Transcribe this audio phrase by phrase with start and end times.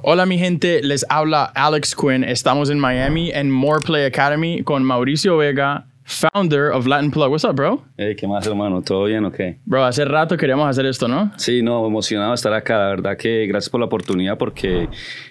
[0.00, 2.22] Hola mi gente, les habla Alex Quinn.
[2.24, 7.30] Estamos en Miami en More Play Academy con Mauricio Vega, founder of Latin Plug.
[7.32, 7.82] What's up, bro?
[7.96, 8.80] Hey, ¿Qué más, hermano?
[8.80, 9.58] ¿Todo bien o qué?
[9.66, 11.32] Bro, hace rato queríamos hacer esto, ¿no?
[11.36, 12.78] Sí, no, emocionado de estar acá.
[12.78, 14.88] La verdad que gracias por la oportunidad porque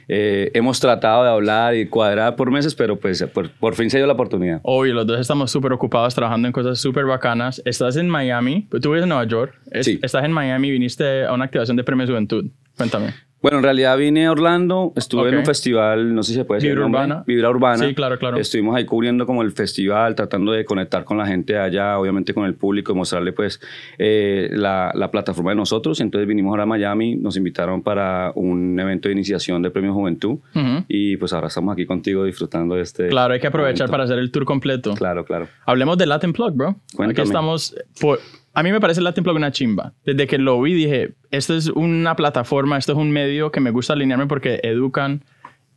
[0.10, 3.98] eh, hemos tratado de hablar y cuadrar por meses, pero pues por, por fin se
[3.98, 4.60] dio la oportunidad.
[4.64, 7.62] Obvio, los dos estamos súper ocupados trabajando en cosas súper bacanas.
[7.64, 9.54] Estás en Miami, tú vives en Nueva York.
[9.72, 9.98] Es- Sí.
[10.04, 12.52] Estás en Miami, viniste a una activación de Premios Juventud.
[12.76, 13.14] Cuéntame.
[13.40, 16.58] Bueno, en realidad vine a Orlando, estuve en un festival, no sé si se puede
[16.60, 16.72] decir.
[16.72, 17.24] Vibra Urbana.
[17.28, 17.88] Vibra Urbana.
[17.88, 18.38] Sí, claro, claro.
[18.38, 22.34] Estuvimos ahí cubriendo como el festival, tratando de conectar con la gente de allá, obviamente
[22.34, 23.62] con el público, mostrarle pues
[24.00, 26.02] eh, la, la plataforma de nosotros.
[26.02, 30.40] Entonces vinimos ahora a Miami, nos invitaron para un evento de iniciación de Premio Juventud
[30.88, 33.08] y pues ahora estamos aquí contigo disfrutando de este...
[33.10, 34.94] Claro, hay que aprovechar para hacer el tour completo.
[34.96, 35.48] Claro, claro.
[35.66, 36.70] Hablemos de Latin Plug, bro.
[36.70, 37.24] Aquí Cuéntame.
[37.26, 37.76] estamos.
[38.02, 38.20] por-
[38.58, 39.94] a mí me parece Latin Plug una chimba.
[40.04, 43.70] Desde que lo vi dije, esto es una plataforma, esto es un medio que me
[43.70, 45.24] gusta alinearme porque educan,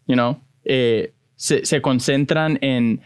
[0.06, 3.02] you know, eh, se, concentran en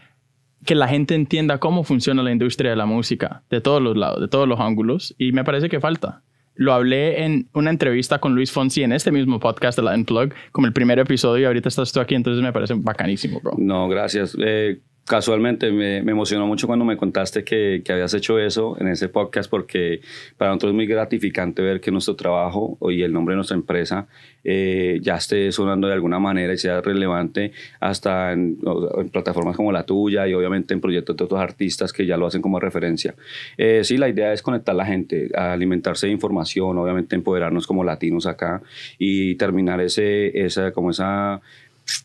[0.65, 4.21] que la gente entienda cómo funciona la industria de la música, de todos los lados,
[4.21, 6.23] de todos los ángulos, y me parece que falta.
[6.53, 10.29] Lo hablé en una entrevista con Luis Fonsi en este mismo podcast de Latin Plug,
[10.53, 13.55] como el primer episodio, y ahorita estás tú aquí, entonces me parece bacanísimo, bro.
[13.57, 14.37] No, gracias.
[14.39, 18.87] Eh, casualmente me, me emocionó mucho cuando me contaste que, que habías hecho eso en
[18.87, 20.01] ese podcast porque
[20.37, 24.07] para nosotros es muy gratificante ver que nuestro trabajo y el nombre de nuestra empresa
[24.43, 28.57] eh, ya esté sonando de alguna manera y sea relevante hasta en,
[28.97, 32.27] en plataformas como la tuya y obviamente en proyectos de otros artistas que ya lo
[32.27, 33.15] hacen como referencia.
[33.57, 37.67] Eh, sí, la idea es conectar a la gente, a alimentarse de información, obviamente empoderarnos
[37.67, 38.61] como latinos acá
[38.99, 41.41] y terminar ese, esa, como esa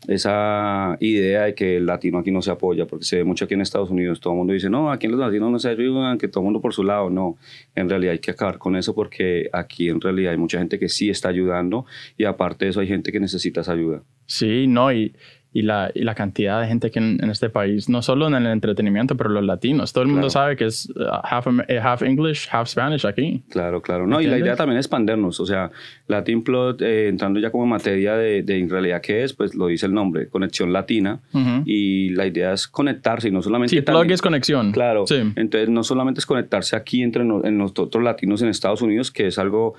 [0.08, 3.54] esa idea de que el latino aquí no se apoya, porque se ve mucho aquí
[3.54, 6.28] en Estados Unidos, todo el mundo dice, no, aquí los latinos no se ayudan, que
[6.28, 7.36] todo el mundo por su lado, no,
[7.74, 10.88] en realidad hay que acabar con eso porque aquí en realidad hay mucha gente que
[10.88, 11.86] sí está ayudando
[12.16, 14.02] y aparte de eso hay gente que necesita esa ayuda.
[14.26, 15.14] Sí, no, y,
[15.52, 18.34] y, la, y la cantidad de gente que en, en este país, no solo en
[18.34, 20.30] el entretenimiento, pero los latinos, todo el mundo Claro.
[20.30, 23.42] sabe que es uh, half, eh, half English, half Spanish aquí.
[23.50, 24.06] Claro, claro.
[24.06, 25.40] No, y la idea también es expandernos.
[25.40, 25.70] O sea,
[26.06, 29.54] Latin Plot, eh, entrando ya como en materia de, de en realidad qué es, pues
[29.54, 31.20] lo dice el nombre, conexión latina.
[31.32, 31.62] Ujú.
[31.66, 33.70] Y la idea es conectarse y no solamente...
[33.74, 34.72] Sí, plug también- es conexión.
[34.72, 35.06] Claro.
[35.06, 35.16] Sí.
[35.36, 39.26] Entonces, no solamente es conectarse aquí entre no- en nosotros latinos en Estados Unidos, que
[39.26, 39.74] es algo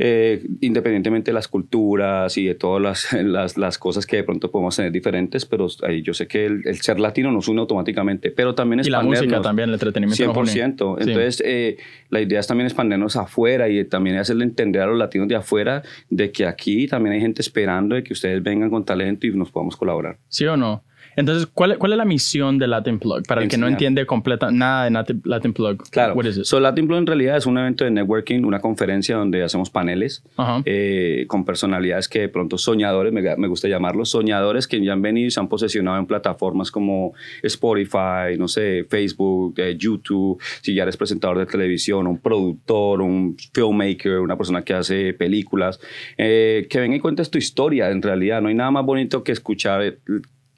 [0.00, 4.48] eh, independientemente de las culturas y de todas las, las, las cosas que de pronto
[4.48, 8.30] podemos tener diferentes, pero ahí yo sé que el, el ser latino nos une automáticamente,
[8.30, 9.42] pero también Y la música expandernos.
[9.42, 10.24] también, el entretenimiento.
[10.24, 10.52] nos une.
[10.52, 11.02] 100%.
[11.02, 11.08] Sí.
[11.08, 11.78] Entonces, eh,
[12.10, 15.82] la idea es también expandernos afuera y también hacerle entender a los latinos de afuera
[16.10, 19.50] de que aquí también hay gente esperando de que ustedes vengan con talento y nos
[19.50, 20.18] podamos colaborar.
[20.28, 20.84] ¿Sí o no?
[21.18, 23.24] Entonces, ¿cuál, ¿cuál es la misión de Latin Plug?
[23.26, 25.82] Para el que no entiende completa, nada de Latin, Plug.
[25.90, 26.14] Claro.
[26.14, 26.44] What is it?
[26.44, 30.22] So, Latin Blog en realidad es un evento de networking, una conferencia donde hacemos paneles
[30.64, 35.02] eh, con personalidades que de pronto soñadores, me, me gusta llamarlos, soñadores que ya han
[35.02, 40.72] venido y se han posesionado en plataformas como Spotify, no sé, Facebook, eh, YouTube, si
[40.72, 45.80] ya eres presentador de televisión, un productor, un filmmaker, una persona que hace películas,
[46.16, 48.40] eh, que venga y cuentes tu historia en realidad.
[48.40, 49.98] No hay nada más bonito que escuchar.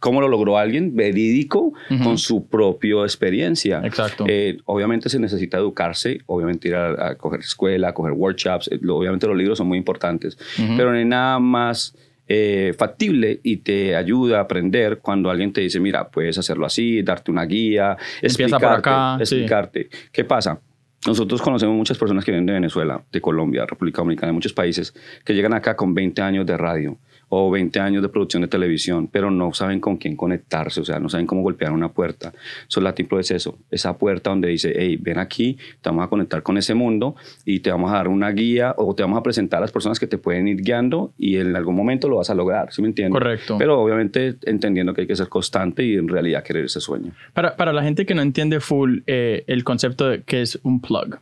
[0.00, 1.72] ¿Cómo lo logró alguien verídico
[2.02, 3.80] con su propia experiencia?
[3.84, 4.24] Exacto.
[4.26, 8.78] Eh, obviamente se necesita educarse, obviamente ir a, a coger escuela, a coger workshops, eh,
[8.80, 10.36] lo- obviamente los libros son muy importantes,
[10.76, 11.94] pero no hay nada más
[12.32, 17.02] eh, factible y te ayuda a aprender cuando alguien te dice, mira, puedes hacerlo así,
[17.02, 19.22] darte una guía, Empieza por explicarte, acá, sí.
[19.22, 19.88] explicarte.
[20.12, 20.60] ¿Qué pasa?
[21.06, 24.94] Nosotros conocemos muchas personas que vienen de Venezuela, de Colombia, República Dominicana, de muchos países,
[25.24, 26.98] que llegan acá con 20 años de radio
[27.30, 30.98] o 20 años de producción de televisión, pero no saben con quién conectarse, o sea,
[30.98, 32.32] no saben cómo golpear una puerta.
[32.66, 36.08] So, Latin Pro es eso, esa puerta donde dice, hey, ven aquí, te vamos a
[36.08, 37.14] conectar con ese mundo
[37.44, 40.00] y te vamos a dar una guía o te vamos a presentar a las personas
[40.00, 42.88] que te pueden ir guiando y en algún momento lo vas a lograr, ¿sí me
[42.88, 43.12] entiendes?
[43.12, 43.56] Correcto.
[43.58, 47.12] Pero obviamente entendiendo que hay que ser constante y en realidad querer ese sueño.
[47.32, 50.80] Para, para la gente que no entiende full eh, el concepto de qué es un
[50.80, 51.20] plug.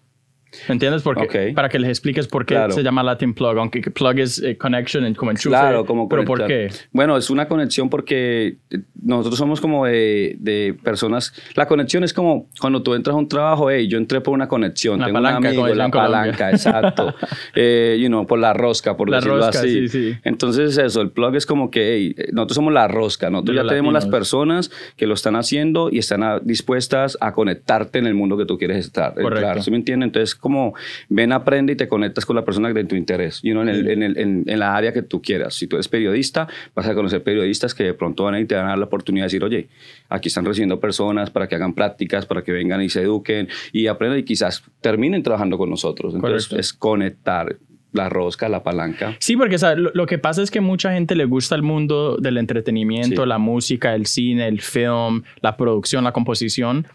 [0.68, 1.02] ¿Me entiendes?
[1.02, 1.54] Porque, Ok.
[1.54, 2.72] Para que les expliques por qué Claro.
[2.72, 5.48] se llama Latin Plug, aunque que plug es eh, connection, como enchufe.
[5.50, 6.68] Claro, como Pero ¿por qué?
[6.68, 6.88] conectar.
[6.92, 11.32] Bueno, es una conexión porque eh, nosotros somos como de, de personas.
[11.54, 14.48] La conexión es como cuando tú entras a un trabajo, hey, yo entré por una
[14.48, 17.14] conexión, La tengo palanca, un amigo, la palanca, exacto.
[17.54, 19.88] eh, you know, por la rosca, por La decirlo rosca, así.
[19.88, 20.18] sí, sí.
[20.24, 23.62] Entonces, eso, el plug es como que, hey, eh, nosotros somos la rosca, nosotros ya
[23.62, 24.18] los tenemos las latinos.
[24.18, 28.46] personas que lo están haciendo y están a- dispuestas a conectarte en el mundo que
[28.46, 29.14] tú quieres estar.
[29.14, 29.36] Correcto.
[29.36, 30.06] entrar, ¿sí me entiendes?
[30.08, 30.74] Entonces, como
[31.08, 33.88] ven, aprende y te conectas con la persona de tu interés, you know, en, el-
[33.90, 35.54] en, el- en- en la área que tú quieras.
[35.54, 38.66] Si tú eres periodista, vas a conocer periodistas que de pronto van a te van
[38.66, 39.68] a dar la oportunidad de decir, oye,
[40.08, 43.86] aquí están recibiendo personas para que hagan prácticas, para que vengan y se eduquen y
[43.88, 46.14] aprendan y quizás terminen trabajando con nosotros.
[46.14, 46.60] Entonces, Correcto.
[46.60, 47.56] es conectar.
[47.90, 49.16] la rosca, la palanca.
[49.18, 49.56] Sí, porque
[49.94, 53.94] lo, que pasa es que mucha gente le gusta el mundo del entretenimiento, la música,
[53.94, 56.86] el cine, el film, la producción, la composición,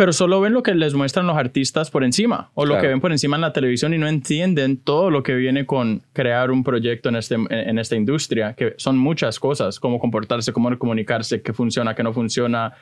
[0.00, 3.02] pero solo ven lo que les muestran los artistas por encima o lo que ven
[3.02, 6.64] por encima en la televisión y no entienden todo lo que viene con crear un
[6.64, 11.52] proyecto en, este, en esta industria, que son muchas cosas, cómo comportarse, cómo comunicarse, qué
[11.52, 12.72] funciona, qué no funciona.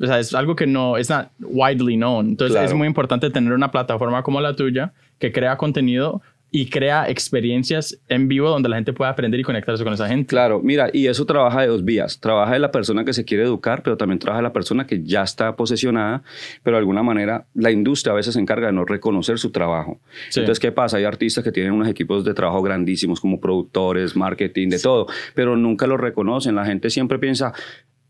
[0.00, 2.28] O sea, es algo que no es not widely known.
[2.28, 7.08] Entonces es muy importante tener una plataforma como la tuya que crea contenido y crea
[7.08, 10.28] experiencias en vivo donde la gente pueda aprender y conectarse con esa gente.
[10.28, 12.20] Claro, mira, y eso trabaja de dos vías.
[12.20, 15.02] Trabaja de la persona que se quiere educar, pero también trabaja de la persona que
[15.02, 16.22] ya está posesionada,
[16.62, 20.00] pero de alguna manera la industria a veces se encarga de no reconocer su trabajo.
[20.28, 20.96] Entonces, ¿qué pasa?
[20.96, 25.56] Hay artistas que tienen unos equipos de trabajo grandísimos como productores, marketing, de todo, pero
[25.56, 26.54] nunca lo reconocen.
[26.54, 27.52] La gente siempre piensa,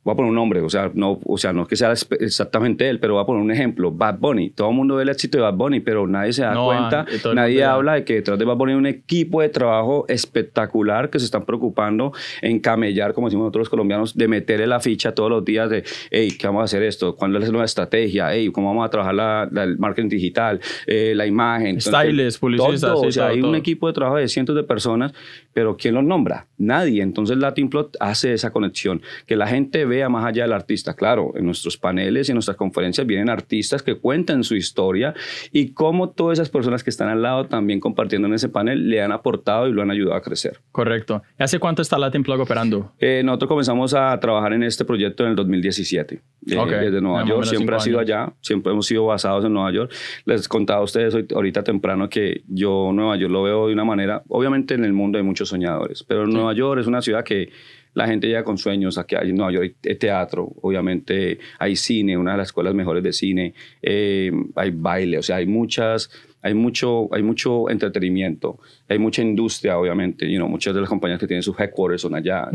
[0.08, 2.88] voy a poner un nombre, o sea, no, o sea, no es que sea exactamente
[2.88, 4.48] él, pero voy a poner un ejemplo, Bad Bunny.
[4.48, 7.34] Todo el mundo ve el éxito de Bad Bunny, pero nadie se da cuenta, ah,
[7.34, 11.18] nadie habla de que detrás de Bad Bunny hay un equipo de trabajo espectacular que
[11.18, 15.28] se están preocupando en camellar, como decimos nosotros los colombianos, de meterle la ficha todos
[15.28, 17.14] los días de, hey, ¿qué vamos a hacer esto?
[17.14, 18.32] ¿Cuándo es la nueva estrategia?
[18.32, 20.58] Hey, ¿cómo vamos a trabajar la, el marketing digital?
[20.86, 21.82] Eh, la imagen.
[21.82, 22.92] Styles, publicistas.
[22.94, 25.12] o sea, hay un equipo de trabajo de cientos de personas,
[25.52, 26.46] pero ¿quién los nombra?
[26.56, 27.02] Nadie.
[27.02, 30.94] Entonces Latinplot hace esa conexión, que la gente ve más allá del artista.
[30.94, 35.14] Claro, en nuestros paneles y en nuestras conferencias vienen artistas que cuentan su historia
[35.52, 39.00] y cómo todas esas personas que están al lado también compartiendo en ese panel le
[39.00, 40.60] han aportado y lo han ayudado a crecer.
[40.72, 41.22] Correcto.
[41.38, 42.92] ¿Hace cuánto está Latin Plug operando?
[42.98, 46.20] Eh, nosotros comenzamos a trabajar en este proyecto en el 2017.
[46.46, 49.92] Eh, desde Nueva York, siempre ha sido allá, siempre hemos sido basados en Nueva York.
[50.24, 54.22] Les contaba a ustedes ahorita temprano que yo Nueva York lo veo de una manera,
[54.28, 57.50] obviamente en el mundo hay muchos soñadores, pero Nueva York es una ciudad que
[57.98, 58.96] la gente llega con sueños.
[58.96, 63.54] Aquí hay, no, hay teatro, obviamente hay cine, una de las escuelas mejores de cine,
[63.82, 66.08] eh, hay baile, o sea, hay muchas,
[66.42, 68.58] hay mucho, hay mucho entretenimiento,
[68.88, 72.14] hay mucha industria, obviamente, you know, muchas de las compañías que tienen sus headquarters son
[72.14, 72.48] allá,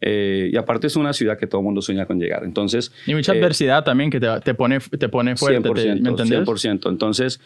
[0.00, 2.92] eh, y aparte es una ciudad que todo el mundo sueña con llegar, entonces...
[3.06, 6.40] Y mucha eh, adversidad también que te, te, pone, te pone fuerte, 100%, ¿me entendés?
[6.40, 7.40] 100%, entonces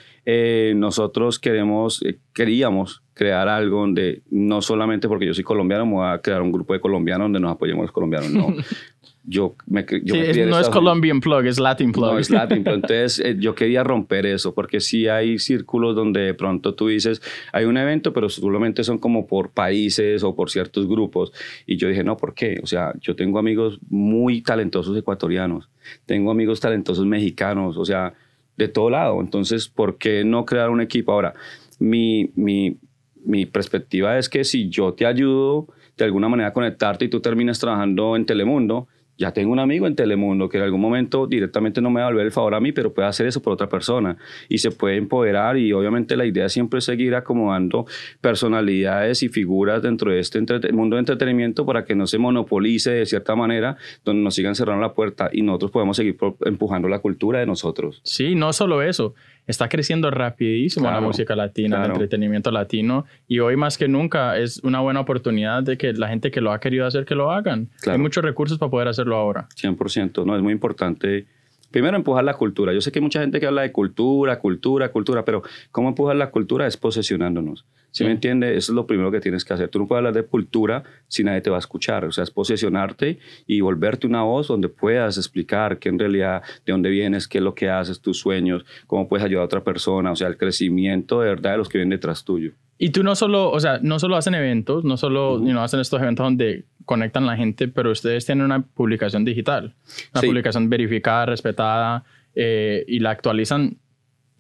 [0.75, 2.03] nosotros queremos,
[2.33, 6.51] queríamos crear algo donde no solamente porque yo soy colombiano, me voy a crear un
[6.53, 8.55] grupo de colombianos donde nos apoyemos los colombianos, no.
[9.25, 12.13] Yo me, yo no es Colombian Plug, es Latin Plug.
[12.13, 12.75] No, es Latin Plug.
[12.75, 17.23] Entonces, eh, yo quería romper eso, porque sí hay círculos donde de pronto tú dices,
[17.53, 21.33] hay un evento, pero solamente son como por países o por ciertos grupos.
[21.67, 22.59] Y yo dije, no, ¿por qué?
[22.65, 25.69] O sea, yo tengo amigos muy talentosos ecuatorianos,
[26.05, 28.15] tengo amigos talentosos mexicanos, o sea,
[28.57, 29.21] de todo lado.
[29.21, 31.13] Entonces, ¿por qué no crear un equipo?
[31.13, 31.35] Ahora,
[31.79, 32.77] mi, mi,
[33.25, 37.21] mi perspectiva es que si yo te ayudo de alguna manera a conectarte y tú
[37.21, 38.89] terminas trabajando en Telemundo,
[39.19, 42.11] ya tengo un amigo en Telemundo que en algún momento directamente no me va a
[42.11, 44.17] volver el favor a mí, pero puede hacer eso por otra persona
[44.49, 47.87] y se puede empoderar y obviamente la idea siempre es seguir acomodando
[48.21, 50.41] personalidades y figuras dentro de este
[50.73, 54.83] mundo de entretenimiento para que no se monopolice de cierta manera, donde nos sigan cerrando
[54.83, 58.01] la puerta y nosotros podemos seguir empujando la cultura de nosotros.
[58.05, 59.15] Sí, no solo eso,
[59.47, 64.59] está creciendo rapidísimo la música latina, el entretenimiento latino, y hoy más que nunca es
[64.65, 67.69] una buena oportunidad de que la gente que lo ha querido hacer, que lo hagan.
[67.87, 69.49] Hay muchos recursos para poder hacerlo ahora.
[69.57, 71.27] 100%, no, es muy importante
[71.73, 72.73] primero empujar la cultura.
[72.73, 75.43] Yo sé que hay mucha gente que habla de cultura, cultura, cultura, pero
[75.73, 76.67] ¿cómo empujar la cultura?
[76.69, 77.65] Es posesionándonos.
[77.93, 78.57] ¿Sí, me entiende?
[78.57, 79.69] Eso es lo primero que tienes que hacer.
[79.69, 82.07] Tú no puedes hablar de cultura si nadie te va a escuchar.
[82.07, 86.73] O sea, es posesionarte y volverte una voz donde puedas explicar qué en realidad, de
[86.73, 90.11] dónde vienes, qué es lo que haces, tus sueños, cómo puedes ayudar a otra persona.
[90.11, 92.53] O sea, el crecimiento de verdad de los que vienen detrás tuyo.
[92.79, 96.25] Y tú no solo, o sea, no solo hacen eventos, no solo hacen estos eventos
[96.25, 99.75] donde conectan la gente, pero ustedes tienen una publicación digital,
[100.15, 103.77] una publicación verificada, respetada eh, y la actualizan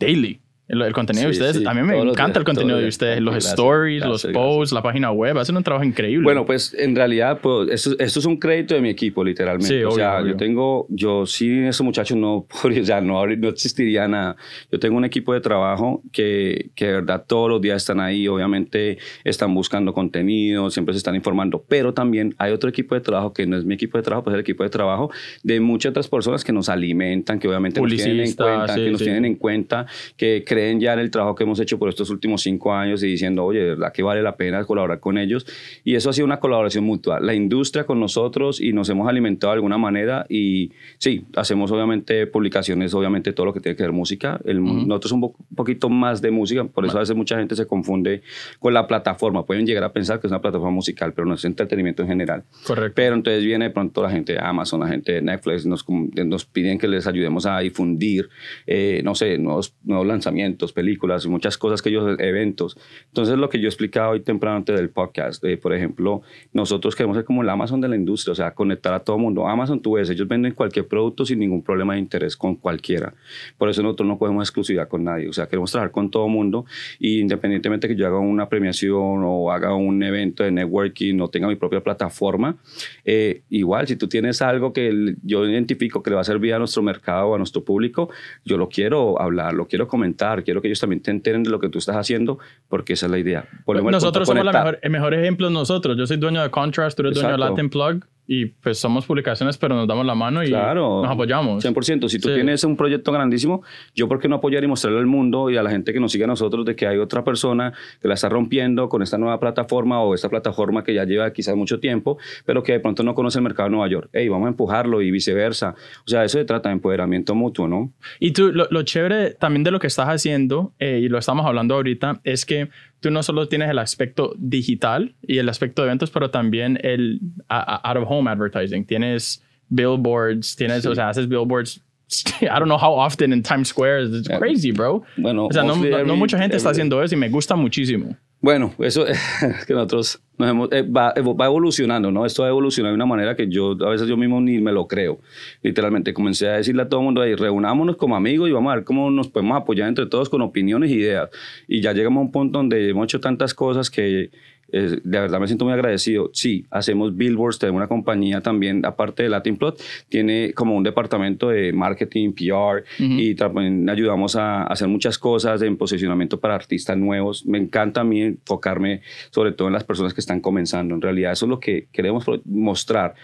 [0.01, 0.42] daily.
[0.73, 4.25] El, contenido de ustedes, a mí me encanta el contenido de ustedes, los stories, los
[4.25, 6.25] posts, la página web, hacen un trabajo increíble.
[6.25, 9.85] Bueno, pues en realidad, pues, esto, esto es un crédito de mi equipo, literalmente.
[9.85, 14.35] o sea, yo tengo, yo sí, esos muchachos no, o sea, no, no existiría nada.
[14.71, 18.27] Yo tengo un equipo de trabajo que, que de verdad todos los días están ahí,
[18.27, 23.35] obviamente están buscando contenido, siempre se están informando, pero también hay otro equipo de trabajo
[23.35, 25.11] que no es mi equipo de trabajo, pues es el equipo de trabajo
[25.43, 29.03] de muchas otras personas que nos alimentan, que obviamente nos tienen en cuenta, que nos
[29.03, 29.87] tienen en cuenta,
[30.17, 33.07] que creen ya en el trabajo que hemos hecho por estos últimos cinco años y
[33.07, 35.47] diciendo, oye, de verdad que vale la pena colaborar con ellos.
[35.85, 37.21] Y eso ha sido una colaboración mutua.
[37.21, 42.27] La industria con nosotros y nos hemos alimentado de alguna manera y sí, hacemos obviamente
[42.27, 44.41] publicaciones, obviamente todo lo que tiene que ver música.
[44.45, 48.23] El, Nosotros un poquito más de música, por eso a veces mucha gente se confunde
[48.59, 49.45] con la plataforma.
[49.45, 52.45] Pueden llegar a pensar que es una plataforma musical, pero no es entretenimiento en general.
[52.67, 52.93] Correcto.
[52.95, 56.45] Pero entonces viene de pronto la gente de Amazon, la gente de Netflix, nos, nos
[56.45, 58.29] piden que les ayudemos a difundir,
[58.67, 62.77] eh, no sé, nuevos, nuevos lanzamientos lanzamientos, películas muchas cosas que ellos, eventos.
[63.09, 67.17] Entonces, lo que yo explicaba hoy temprano antes del podcast, eh, por ejemplo, nosotros queremos
[67.17, 69.47] ser como el Amazon de la industria, o sea, conectar a todo el mundo.
[69.47, 73.15] Amazon, tú ves, ellos venden cualquier producto sin ningún problema de interés con cualquiera.
[73.59, 76.33] Por eso nosotros no cogemos exclusividad con nadie, o sea, queremos trabajar con todo el
[76.33, 76.65] mundo
[76.99, 81.49] y independientemente que yo haga una premiación o haga un evento de networking o tenga
[81.49, 82.57] mi propia plataforma,
[83.05, 86.59] eh, igual, si tú tienes algo que yo identifico que le va a servir a
[86.59, 88.11] nuestro mercado, a nuestro público,
[88.45, 91.61] yo lo quiero hablar, lo quiero comentar, quiero que ellos también te enteren de lo
[91.61, 93.49] que tú estás haciendo, porque esa es la idea.
[93.67, 94.47] nosotros somos
[94.83, 95.97] el mejor ejemplo nosotros.
[95.97, 99.59] Yo soy dueño de Contrast, tú eres dueño de Latin Plug y pues somos publicaciones,
[99.59, 101.65] pero nos damos la mano y nos apoyamos.
[101.65, 102.09] 100%.
[102.09, 103.63] Si tú tienes un proyecto grandísimo,
[103.95, 106.13] yo por qué no apoyar y mostrarle al mundo y a la gente que nos
[106.13, 109.41] sigue a nosotros de que hay otra persona que la está rompiendo con esta nueva
[109.41, 113.15] plataforma o esta plataforma que ya lleva quizás mucho tiempo, pero que de pronto no
[113.15, 114.11] conoce el mercado de Nueva York.
[114.13, 115.75] Hey, vamos a empujarlo y viceversa.
[116.07, 117.93] O sea, eso se trata de empoderamiento mutuo, ¿no?
[118.21, 121.75] Y tú, lo, chévere también de lo que estás haciendo, eh, y lo estamos hablando
[121.75, 122.69] ahorita, es que
[123.03, 127.21] tú no solo tienes el aspecto digital y el aspecto de eventos, pero también el
[127.49, 128.85] out of home advertising.
[128.85, 131.81] Tienes billboards, tienes, o sea, haces billboards.
[132.43, 134.01] I don't know how often in Times Square.
[134.01, 135.03] It's crazy, bro.
[135.17, 138.17] Bueno, o sea, no, no, mucha gente está haciendo eso y me gusta muchísimo.
[138.43, 139.19] Bueno, eso es
[139.67, 142.27] que nosotros nos hemos, eh, va, va, evolucionando, ¿no?
[142.27, 144.89] Esto ha evolucionado de una manera que yo a veces yo mismo ni me lo
[144.89, 145.21] creo.
[145.63, 148.77] Literalmente comencé a decirle a todo el mundo, ahí, reunámonos como amigos y vamos a
[148.77, 151.31] ver cómo nos podemos apoyar entre todos con opiniones e ideas.
[151.69, 154.31] Y ya llegamos a un punto donde hemos hecho tantas cosas que
[154.73, 156.31] de verdad me siento muy agradecido.
[156.33, 161.51] Sí, hacemos billboards, tenemos una compañía también, aparte de Latin Plot, tiene como un departamento
[161.51, 167.45] de marketing, PR, y también ayudamos a, hacer muchas cosas en posicionamiento para artistas nuevos.
[167.47, 170.95] Me encanta a mí enfocarme sobre todo en las personas que están comenzando.
[170.95, 173.15] En realidad eso es lo que queremos mostrar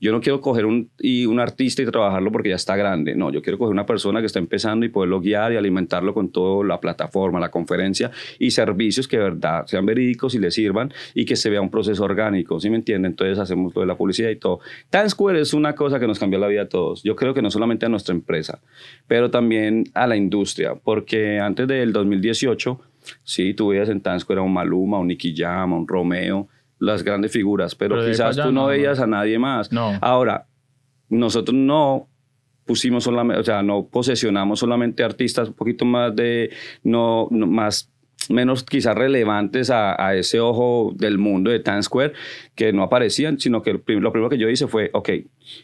[0.00, 0.90] yo no quiero coger un,
[1.28, 3.14] un artista y trabajarlo porque ya está grande.
[3.14, 6.30] No, yo quiero coger una persona que está empezando y poderlo guiar y alimentarlo con
[6.30, 10.92] toda la plataforma, la conferencia y servicios que de verdad sean verídicos y le sirvan
[11.14, 12.60] y que se vea un proceso orgánico.
[12.60, 13.12] ¿Sí me entienden?
[13.12, 14.60] Entonces hacemos lo de la publicidad y todo.
[14.90, 17.02] Times Square es una cosa que nos cambió la vida a todos.
[17.02, 18.60] Yo creo que no solamente a nuestra empresa,
[19.06, 22.80] pero también a la industria, porque antes del 2018,
[23.24, 27.02] sí, tú veías en Times Square a un Maluma, un Nicky Jam, un Romeo las
[27.02, 29.70] grandes figuras, pero, quizás tú no, veías a nadie más.
[30.00, 30.46] Ahora,
[31.08, 32.08] nosotros no
[32.64, 36.50] pusimos solamente, o sea, no posesionamos solamente artistas un poquito más de,
[36.82, 37.90] no, más
[38.28, 42.12] menos quizás relevantes a, a, ese ojo del mundo de Times Square
[42.56, 45.10] que no aparecían, sino que lo primero que yo hice fue, ok,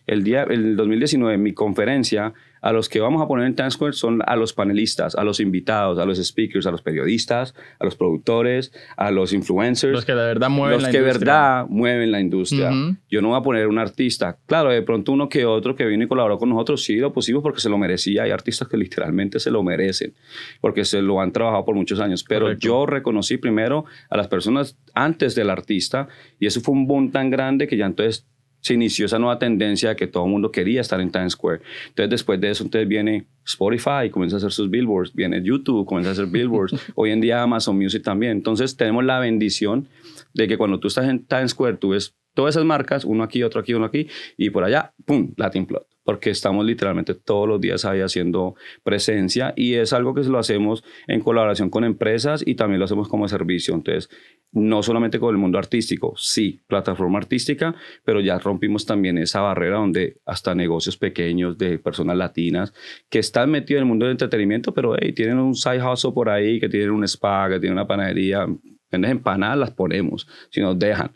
[0.06, 3.92] el día, el 2019, mi conferencia a los que vamos a poner en Times Square
[3.92, 7.96] son a los panelistas, a los invitados, a los speakers, a los periodistas, a los
[7.96, 9.92] productores, a los influencers.
[9.92, 11.00] Los que de verdad mueven la industria.
[11.00, 12.70] Los que de verdad mueven la industria.
[13.10, 14.38] Yo no voy a poner un artista.
[14.46, 17.42] Claro, de pronto uno que otro que vino y colaboró con nosotros, sí, lo pusimos
[17.42, 18.22] porque se lo merecía.
[18.22, 20.14] Hay artistas que literalmente se lo merecen,
[20.60, 22.24] porque se lo han trabajado por muchos años.
[22.28, 26.06] Pero yo reconocí primero a las personas antes del artista
[26.38, 28.26] y eso fue un boom tan grande que ya entonces
[28.62, 31.60] se inició esa nueva tendencia de que todo el mundo quería estar en Times Square.
[31.88, 36.10] Entonces, después de eso, entonces viene Spotify, comienza a hacer sus billboards, viene YouTube, comienza
[36.10, 38.32] a hacer billboards, hoy en día Amazon Music también.
[38.32, 39.88] Entonces, tenemos la bendición
[40.32, 43.42] de que cuando tú estás en Times Square, tú ves todas esas marcas, uno aquí,
[43.42, 47.60] otro aquí, uno aquí, y por allá, ¡pum!, Latin Plot porque estamos literalmente todos los
[47.60, 52.54] días ahí haciendo presencia y es algo que lo hacemos en colaboración con empresas y
[52.54, 53.74] también lo hacemos como servicio.
[53.74, 54.10] Entonces,
[54.52, 57.74] no solamente con el mundo artístico, sí, plataforma artística,
[58.04, 62.74] pero ya rompimos también esa barrera donde hasta negocios pequeños de personas latinas
[63.08, 66.28] que están metidos en el mundo del entretenimiento, pero hey, tienen un side hustle por
[66.28, 68.46] ahí, que tienen un spa, que tienen una panadería,
[68.92, 71.12] en empanadas las ponemos, si nos dejan,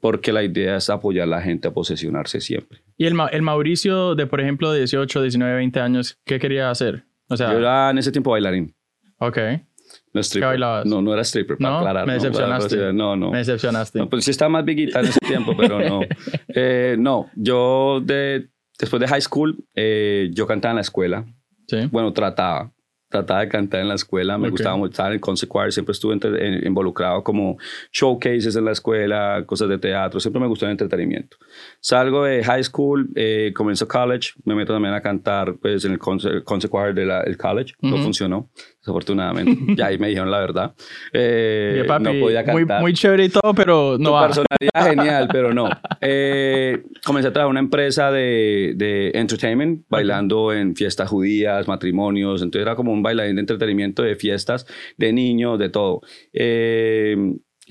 [0.00, 2.80] porque la idea es apoyar a la gente a posesionarse siempre.
[2.96, 7.04] ¿Y el, el Mauricio de, por ejemplo, 18, 19, 20 años, qué quería hacer?
[7.28, 8.74] O sea, yo era en ese tiempo bailarín.
[9.18, 9.38] Ok.
[10.12, 10.58] No stripper.
[10.58, 11.78] No, no era stripper, para ¿No?
[11.78, 12.06] aclarar.
[12.06, 12.92] Me decepcionaste.
[12.92, 13.30] No, no.
[13.30, 14.06] Me decepcionaste.
[14.06, 16.00] pues sí estaba más biguita en ese tiempo, pero no.
[16.54, 21.24] Eh, no, yo de, después de high school, eh, yo cantaba en la escuela.
[21.68, 21.88] Sí.
[21.92, 22.72] Bueno, trataba
[23.08, 25.92] trataba de cantar en la escuela, me gustaba mucho estar en el concert choir, siempre
[25.92, 26.18] estuve
[26.64, 27.56] involucrado como
[27.92, 31.38] showcases en la escuela, cosas de teatro, siempre me gustó el entretenimiento.
[31.80, 35.98] Salgo de high school, eh, comienzo college, me meto también a cantar pues, en el
[35.98, 38.50] concert, choir del college, no funcionó,
[38.80, 40.74] desafortunadamente, ya ahí me dijeron la verdad.
[41.12, 42.80] Eh, no podía cantar.
[42.80, 45.68] Muy, chévere y todo, pero no tu personalidad genial, pero no.
[46.00, 52.42] Eh, comencé a trabajar en una empresa de, de entertainment, bailando en fiestas judías, matrimonios,
[52.42, 54.66] entonces era como un bailarín de entretenimiento de fiestas,
[54.96, 56.00] de niños, de todo.
[56.32, 57.16] Eh,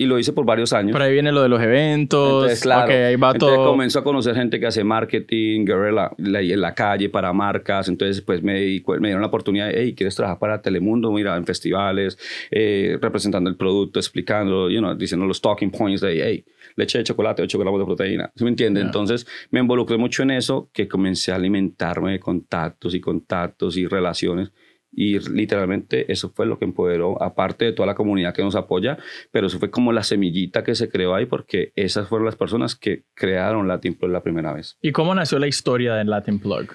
[0.00, 0.92] y lo hice por varios años.
[0.92, 2.28] Por ahí viene lo de los eventos.
[2.44, 2.84] Entonces, claro.
[2.84, 3.66] ok, ahí va entonces todo.
[3.70, 7.88] comenzó a conocer gente que hace marketing, guerrilla, la- en la calle para marcas.
[7.88, 11.10] Entonces, pues me, me dieron la oportunidad de, hey, ¿quieres trabajar para Telemundo?
[11.12, 12.16] Mira, en festivales,
[12.52, 16.44] eh, representando el producto, explicando, you know, diciendo los talking points de, hey,
[16.76, 18.30] leche de chocolate, 8 gramos de proteína.
[18.36, 18.78] ¿Sí me entiende?
[18.80, 18.86] Ya.
[18.86, 23.86] Entonces, me involucré mucho en eso, que comencé a alimentarme de contactos y contactos y
[23.88, 24.52] relaciones.
[24.90, 28.98] Y literalmente eso fue lo que empoderó, aparte de toda la comunidad que nos apoya,
[29.30, 32.74] pero eso fue como la semillita que se creó ahí porque esas fueron las personas
[32.74, 34.78] que crearon Latin Plug la primera vez.
[34.80, 36.68] ¿Y cómo nació la historia de Latin Plug?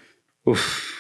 [0.43, 0.93] Uf,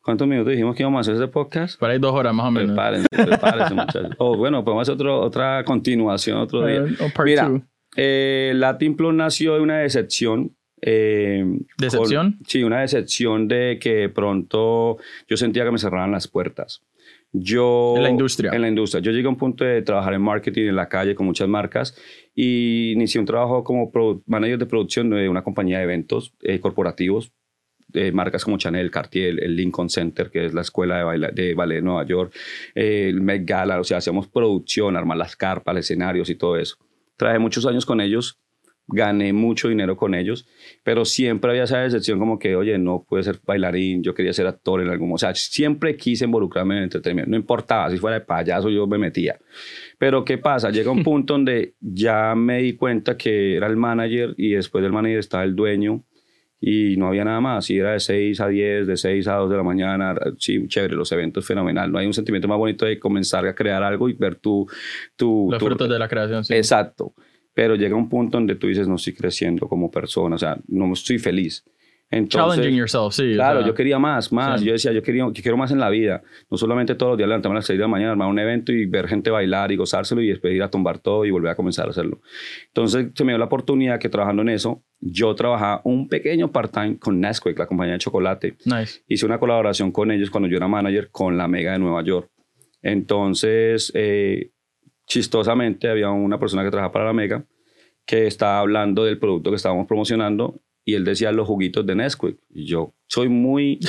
[0.00, 1.78] ¿cuántos minutos dijimos que íbamos a hacer ese podcast?
[1.78, 2.70] Por ahí dos horas más o menos.
[2.70, 4.10] Prepárense, prepárense muchachos.
[4.18, 6.84] Oh, bueno, podemos hacer otro, otra continuación otro día.
[7.00, 7.50] O part Mira,
[7.96, 10.56] eh, Latin Plug nació de una decepción.
[10.82, 11.44] Eh,
[11.78, 12.32] ¿Decepción?
[12.38, 16.82] con- sí, una decepción de que pronto yo sentía que me cerraban las puertas.
[17.32, 18.50] Yo, En la industria.
[18.52, 19.00] En la industria.
[19.00, 21.96] Yo llegué a un punto de trabajar en marketing en la calle con muchas marcas
[22.34, 23.92] y inicié un trabajo como
[24.26, 27.30] manager de producción de una compañía de eventos eh, corporativos
[27.86, 31.54] de marcas como Chanel, Cartier, el Lincoln Center, que es la escuela de, baila- de
[31.54, 32.32] ballet de Nueva York,
[32.74, 36.76] eh, el Met Gala, o sea, hacíamos producción, armar las carpas, escenarios y todo eso.
[37.16, 38.38] Trabajé muchos años con ellos,
[38.92, 40.46] gané mucho dinero con ellos,
[40.82, 44.46] pero siempre había esa decepción como que, oye, no pude ser bailarín, yo quería ser
[44.46, 45.26] actor en algún momento.
[45.26, 48.86] O sea, siempre quise involucrarme en el entretenimiento, no importaba, si fuera de payaso yo
[48.86, 49.38] me metía.
[49.98, 50.70] Pero ¿qué pasa?
[50.70, 54.92] Llega un punto donde ya me di cuenta que era el manager y después del
[54.92, 56.04] manager estaba el dueño
[56.62, 57.70] y no había nada más.
[57.70, 60.14] Y era de 6 a 10, de 6 a 2 de la mañana.
[60.38, 61.90] Sí, chévere, los eventos fenomenal.
[61.90, 64.66] No hay un sentimiento más bonito de comenzar a crear algo y ver tu...
[65.16, 66.52] tu Los tu- frutos de la creación, sí.
[66.54, 67.14] Exacto.
[67.60, 70.90] Pero llega un punto donde tú dices, no estoy creciendo como persona, o sea, no
[70.94, 71.62] estoy feliz.
[72.10, 73.32] Entonces, Challenging yourself, sí.
[73.32, 74.60] o Claro, sea, yo quería más, más.
[74.60, 74.66] Sí.
[74.66, 76.22] Yo decía, yo, quería, yo quiero más en la vida.
[76.50, 78.72] No solamente todos los días levantarme a las 6 de la mañana, armar un evento
[78.72, 81.54] y ver gente bailar y gozárselo y después ir a tumbar todo y volver a
[81.54, 82.22] comenzar a hacerlo.
[82.68, 86.96] Entonces se me dio la oportunidad que trabajando en eso, yo trabajaba un pequeño part-time
[86.98, 88.56] con Nesquik, la compañía de chocolate.
[88.64, 89.02] Nice.
[89.06, 92.30] Hice una colaboración con ellos cuando yo era manager con la Mega de Nueva York.
[92.80, 94.50] Entonces, eh,
[95.10, 97.44] chistosamente, había una persona que trabajaba para la Mega
[98.06, 102.38] que estaba hablando del producto que estábamos promocionando y él decía los juguitos de Nesquik.
[102.48, 103.80] Y yo soy muy,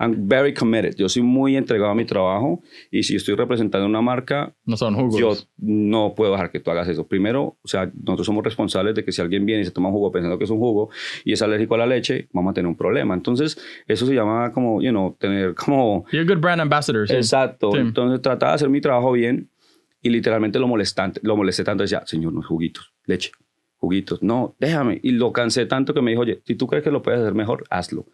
[0.00, 0.96] I'm very committed.
[0.96, 4.94] Yo soy muy entregado a mi trabajo y si estoy representando una marca, No son
[4.96, 5.16] jugos.
[5.16, 7.06] yo no puedo dejar que tú hagas eso.
[7.06, 9.94] Primero, o sea, nosotros somos responsables de que si alguien viene y se toma un
[9.94, 10.90] jugo pensando que es un jugo
[11.24, 13.14] y es alérgico a la leche, vamos a tener un problema.
[13.14, 16.04] Entonces, eso se llama como, you know, tener como...
[16.10, 17.10] You're a good brand ambassador.
[17.10, 17.76] Exacto.
[17.76, 19.48] Entonces, trataba de hacer mi trabajo bien
[20.04, 21.82] y literalmente lo, molestante, lo molesté tanto.
[21.82, 23.32] Decía, señor, no juguitos, leche,
[23.78, 24.22] juguitos.
[24.22, 25.00] No, déjame.
[25.02, 27.32] Y lo cansé tanto que me dijo, oye, si tú crees que lo puedes hacer
[27.32, 28.04] mejor, hazlo.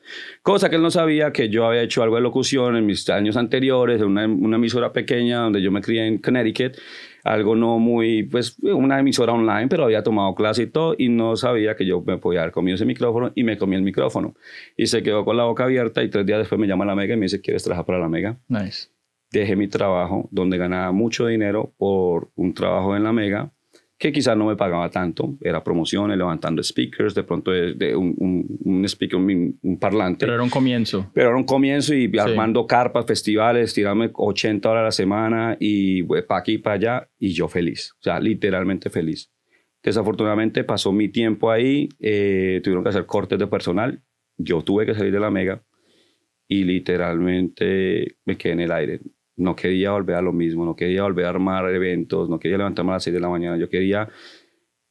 [0.42, 3.36] Cosa que él no sabía que yo había hecho algo de locución en mis años
[3.36, 6.76] anteriores, en una, una emisora pequeña donde yo me crié en Connecticut.
[7.24, 11.34] Algo no muy, pues, una emisora online, pero había tomado clase y todo, y no
[11.34, 14.36] sabía que yo me podía haber comido ese micrófono, y me comí el micrófono.
[14.76, 17.14] Y se quedó con la boca abierta, y tres días después me llama la Mega
[17.14, 18.38] y me dice, ¿quieres trabajar para la Mega?
[18.46, 18.90] Nice.
[19.30, 23.52] Dejé mi trabajo donde ganaba mucho dinero por un trabajo en la Mega
[24.00, 28.14] que quizás no me pagaba tanto, era promociones, levantando speakers, de pronto de, de un,
[28.16, 30.24] un, un speaker, un, un parlante.
[30.24, 31.10] Pero era un comienzo.
[31.12, 36.02] Pero era un comienzo y armando carpas, festivales, tirarme 80 horas a la semana y
[36.02, 39.30] para aquí y para allá y yo feliz, o sea, literalmente feliz.
[39.82, 44.02] Desafortunadamente pasó mi tiempo ahí, eh, tuvieron que hacer cortes de personal,
[44.38, 45.62] yo tuve que salir de la mega
[46.48, 49.00] y literalmente me quedé en el aire.
[49.40, 52.92] No quería volver a lo mismo, no quería volver a armar eventos, no quería levantarme
[52.92, 54.08] a las 6 de la mañana, yo quería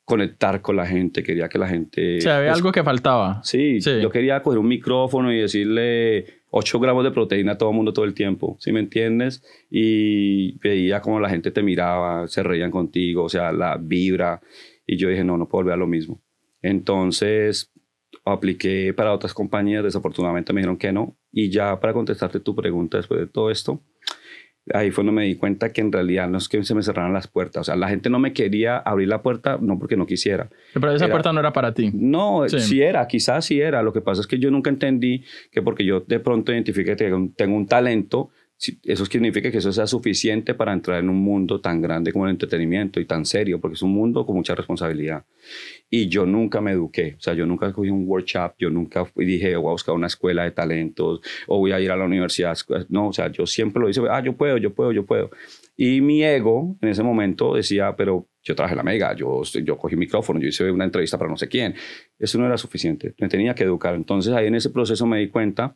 [0.06, 2.18] conectar con la gente, quería que la gente...
[2.18, 3.42] O sea, había pues, algo que faltaba.
[3.44, 4.02] Sí, Sí.
[4.02, 7.94] yo quería coger un micrófono y decirle 8 gramos de proteína a todo el mundo
[7.94, 9.44] todo el tiempo, ¿sí me entiendes?
[9.70, 14.42] Y veía como la gente te miraba, se reían contigo, o sea, la vibra.
[14.88, 16.20] Y yo dije, no, no puedo volver a lo mismo.
[16.64, 17.72] Entonces,
[18.26, 21.16] apliqué para otras compañías, desafortunadamente me dijeron que no.
[21.32, 23.82] Y ya para contestarte tu pregunta después de todo esto,
[24.74, 27.14] ahí fue donde me di cuenta que en realidad no es que se me cerraran
[27.14, 27.62] las puertas.
[27.62, 30.50] O sea, la gente no me quería abrir la puerta, no porque no quisiera.
[30.74, 31.92] Pero esa Era- puerta no era para ti.
[31.94, 32.60] No, Sí.
[32.60, 32.82] sí.
[32.82, 33.82] era, quizás sí era.
[33.84, 37.32] Lo que pasa es que yo nunca entendí que porque yo de pronto identifique que
[37.36, 38.30] tengo un, talento,
[38.84, 42.32] eso significa que eso sea suficiente para entrar en un mundo tan grande como el
[42.32, 45.24] entretenimiento y tan serio, porque es un mundo con mucha responsabilidad.
[45.89, 49.56] Y yo nunca me eduqué, o sea, yo nunca cogí un workshop, yo nunca dije,
[49.56, 52.58] voy a buscar una escuela de talentos o voy a ir a la universidad.
[52.89, 55.32] No, o sea, yo siempre lo hice, ah, yo puedo, yo puedo, yo puedo.
[55.78, 59.95] Y mi ego en ese momento decía, pero yo traje la mega, yo, yo cogí
[59.95, 61.76] micrófono, yo hice una entrevista para no sé quién.
[62.17, 63.95] Eso no era suficiente, me tenía que educar.
[63.95, 65.76] Entonces ahí en ese proceso me di cuenta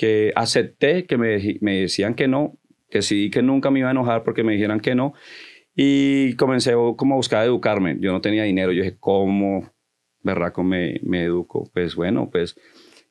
[0.00, 2.58] que acepté que me, me decían que no,
[2.90, 5.12] decidí que nunca me iba a enojar porque me dijeran que no.
[5.76, 7.98] Y comencé como a buscar educarme.
[8.00, 8.72] Yo no tenía dinero.
[8.72, 9.70] Yo dije, ¿cómo
[10.22, 11.68] berraco me, me educo?
[11.74, 12.56] Pues bueno, pues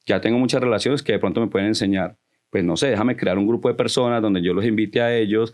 [0.08, 2.17] ya tengo muchas relaciones que de pronto me pueden enseñar.
[2.49, 5.54] Pues no sé, déjame crear un grupo de personas donde yo los invite a ellos,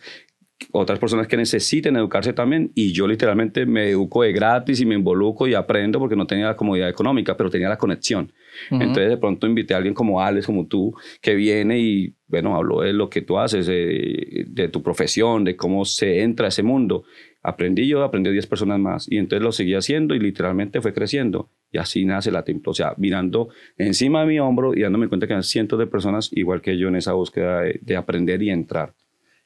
[0.72, 4.96] otras personas que necesiten educarse también y yo literalmente me educo de gratis y me
[4.96, 8.32] involucro y aprendo porque no tenía la comodidad económica, pero tenía la conexión.
[8.72, 12.82] Entonces de pronto invité a alguien como Alex, como tú, que viene y, bueno, habló
[12.82, 16.64] de lo que tú haces, de, de tu profesión, de cómo se entra a ese
[16.64, 17.04] mundo.
[17.44, 21.52] Aprendí yo, aprendí 10 personas más y entonces lo seguí haciendo y literalmente fue creciendo.
[21.72, 25.28] Y así nace la Templo, o sea, mirando encima de mi hombro y dándome cuenta
[25.28, 28.50] que hay cientos de personas igual que yo en esa búsqueda de, de aprender y
[28.50, 28.94] entrar.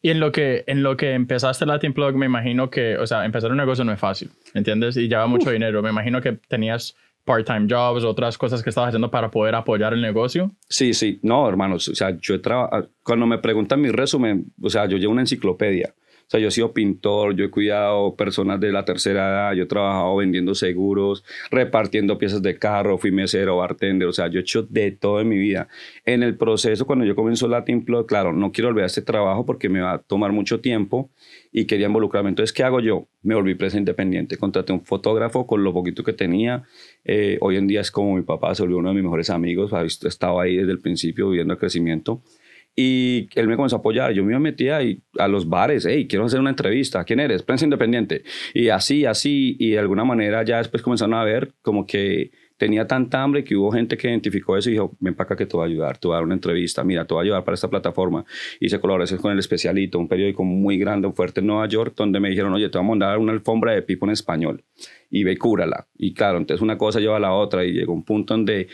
[0.02, 3.26] Y en lo que, en lo que empezaste Latin Plug, me imagino que, o sea,
[3.26, 4.96] empezar un negocio no es fácil, ¿entiendes?
[4.96, 5.82] Y lleva mucho dinero.
[5.82, 10.02] Me imagino que tenías part-time jobs, otras cosas que estabas haciendo para poder apoyar el
[10.02, 10.52] negocio.
[10.70, 11.20] Sí, sí.
[11.22, 14.98] No, hermanos, o sea, yo he trabajado, cuando me preguntan mi resumen, o sea, yo
[14.98, 15.94] llevo una enciclopedia.
[16.30, 19.64] O sea, yo he sido pintor, yo he cuidado personas de la tercera edad, yo
[19.64, 24.44] he trabajado vendiendo seguros, repartiendo piezas de carro, fui mesero, bartender, o sea, yo he
[24.44, 25.70] hecho de todo en mi vida.
[26.06, 29.70] En el proceso, cuando yo comenzó Latin Plug, claro, no quiero olvidar este trabajo porque
[29.70, 31.10] me va a tomar mucho tiempo
[31.52, 32.30] y quería involucrarme.
[32.30, 33.08] Entonces, ¿qué hago yo?
[33.24, 36.62] Me volví presa independiente, contraté un fotógrafo con lo poquito que tenía.
[37.06, 39.74] Eh, hoy en día es como mi papá, se volvió uno de mis mejores amigos,
[39.74, 42.22] ha estado ahí desde el principio viviendo el crecimiento.
[42.76, 44.14] Y él me comenzó a apoyar.
[44.14, 44.80] Yo me metía
[45.18, 47.04] a los bares, hey, quiero hacer una entrevista.
[47.04, 47.44] ¿Quién eres?
[47.44, 48.24] Prensa independiente.
[48.54, 49.58] Y así, así.
[49.60, 53.56] Y de alguna manera ya después comenzaron a ver como que tenía tanta hambre que
[53.56, 55.98] hubo gente que identificó eso y dijo, ven para acá que te voy a ayudar,
[55.98, 58.26] te voy a dar una entrevista, mira, te voy a ayudar para esta plataforma.
[58.60, 62.30] Hice colaboraciones con El Especialito, un periódico muy grande, fuerte en Nueva York, donde me
[62.30, 64.66] dijeron, oye, te voy a mandar una alfombra de pipo en español
[65.10, 65.88] y ve, cúrala.
[65.98, 68.68] Y claro, entonces una cosa lleva a la otra y llegó un punto donde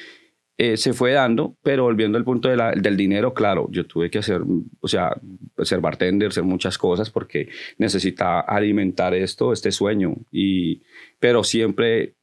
[0.58, 4.41] eh, se fue dando, pero volviendo al punto del dinero, claro, yo tuve que hacer,
[4.80, 5.15] o sea,
[5.63, 10.82] ser bartender, ser muchas cosas porque necesitaba alimentar esto, este sueño, y,
[11.20, 12.13] pero siempre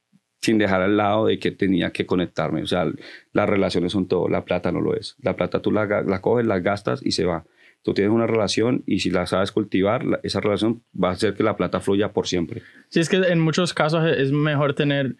[0.41, 2.91] sin dejar al lado de que tenía que conectarme, o sea,
[3.31, 6.45] las relaciones son todo, la plata no lo es, la plata tú la, la coges,
[6.45, 7.45] la gastas y se va.
[7.83, 11.43] Tú tienes una relación y si la sabes cultivar, esa relación va a hacer que
[11.43, 12.61] la plata fluya por siempre.
[12.89, 15.17] Sí, es que en muchos casos es mejor tener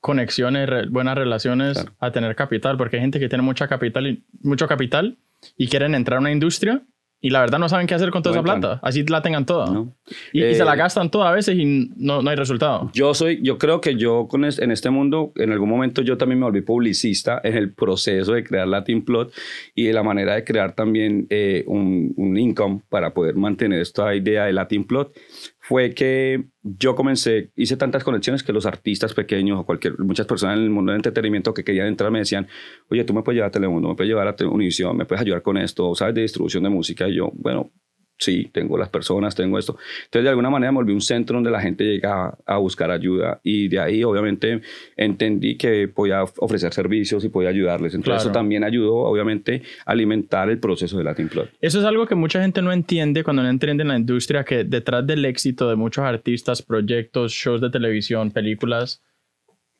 [0.00, 4.66] conexiones, buenas relaciones a tener capital, porque hay gente que tiene mucha capital y, mucho
[4.66, 5.18] capital
[5.56, 6.82] y quieren entrar a una industria
[7.24, 8.80] y la verdad no saben qué hacer con toda esa plata.
[8.82, 9.86] Así la tengan toda.
[10.30, 12.90] Y, se la eh, gastan toda a veces y no, no, hay resultado.
[12.92, 16.40] Yo soy, yo creo que yo con en este mundo, en algún momento yo también
[16.40, 19.32] me volví publicista en el proceso de crear Latin Plot
[19.74, 24.14] y de la manera de crear también eh, un, un, income para poder mantener esta
[24.14, 25.16] idea de Latin Plot
[25.66, 30.58] fue que yo comencé, hice tantas conexiones que los artistas pequeños o cualquier, muchas personas
[30.58, 32.46] en el mundo del entretenimiento que querían entrar me decían,
[32.90, 35.40] oye, tú me puedes llevar a Telemundo, me puedes llevar a Univision, me puedes ayudar
[35.40, 37.08] con esto, sabes de distribución de música.
[37.08, 37.72] Y yo, bueno,
[38.18, 39.76] sí, tengo las personas, tengo esto.
[40.04, 43.40] Entonces, de alguna manera me volví un centro donde la gente llegaba a buscar ayuda
[43.42, 44.62] y de ahí, obviamente,
[44.96, 47.94] entendí que podía ofrecer servicios y podía ayudarles.
[47.94, 51.50] Entonces, eso también ayudó, obviamente, a alimentar el proceso de Latin Plot.
[51.60, 54.64] Eso es algo que mucha gente no entiende cuando no entiende en la industria, que
[54.64, 59.02] detrás del éxito de muchos artistas, proyectos, shows de televisión, películas,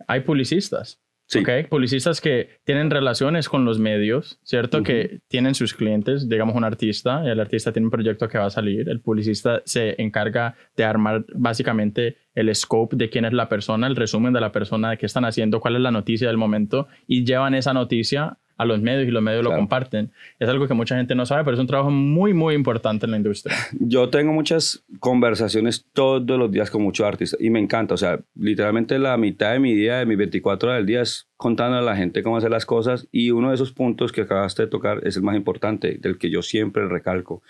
[0.06, 1.03] hay publicistas.
[1.26, 1.40] Sí.
[1.40, 1.64] Okay.
[1.64, 4.82] Publicistas que tienen relaciones con los medios, ¿cierto?
[4.82, 8.50] Que tienen sus clientes, digamos un artista, el artista tiene un proyecto que va a
[8.50, 13.86] salir, el publicista se encarga de armar básicamente el scope de quién es la persona,
[13.86, 16.88] el resumen de la persona, de qué están haciendo, cuál es la noticia del momento
[17.06, 20.10] y llevan esa noticia a los medios y los medios lo comparten.
[20.38, 23.12] Es algo que mucha gente no sabe, pero es un trabajo muy, muy importante en
[23.12, 23.56] la industria.
[23.80, 27.94] Yo tengo muchas conversaciones todos los días con muchos artistas y me encanta.
[27.94, 31.28] O sea, literalmente la mitad de mi día, de mis 24 horas del día es
[31.36, 34.62] contando a la gente cómo hacer las cosas y uno de esos puntos que acabaste
[34.62, 37.42] de tocar es el más importante, del que yo siempre recalco.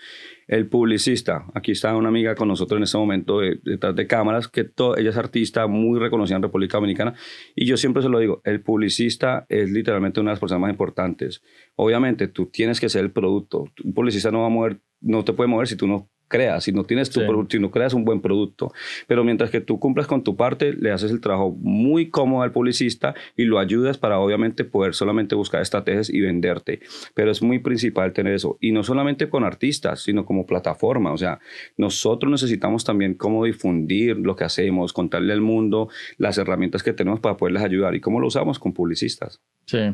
[0.47, 4.69] El publicista, aquí está una amiga con nosotros en este momento detrás de, cámaras, que
[4.97, 7.15] ella es artista muy reconocida en República Dominicana
[7.55, 10.71] y yo siempre se lo digo, el publicista es literalmente una de las personas más
[10.71, 11.41] importantes.
[11.75, 15.33] Obviamente tú tienes que ser el producto, un publicista no va a mover, no te
[15.33, 18.05] puede mover si tú no creas, si no tienes tu producto, si no creas un
[18.05, 18.73] buen producto.
[19.07, 22.51] Pero mientras que tú cumplas con tu parte, le haces el trabajo muy cómodo al
[22.51, 26.79] publicista y lo ayudas para obviamente poder solamente buscar estrategias y venderte.
[27.13, 28.57] Pero es muy principal tener eso.
[28.59, 31.11] Y no solamente con artistas, sino como plataforma.
[31.13, 31.39] O sea,
[31.77, 37.19] nosotros necesitamos también cómo difundir lo que hacemos, contarle al mundo las herramientas que tenemos
[37.19, 39.41] para poderles ayudar y cómo lo usamos con publicistas.
[39.65, 39.93] Sí.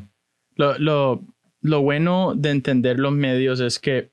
[0.55, 1.21] Lo, lo,
[1.61, 4.11] lo bueno de entender los medios es que